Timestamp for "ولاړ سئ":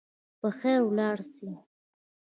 0.85-1.49